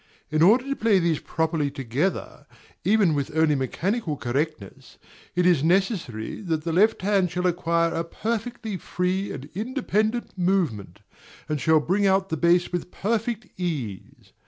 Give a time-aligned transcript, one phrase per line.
[0.31, 2.47] In order to play these properly together,
[2.83, 4.97] even with only mechanical correctness,
[5.35, 11.01] it is necessary that the left hand shall acquire a perfectly free and independent movement,
[11.47, 14.33] and shall bring out the bass with perfect ease.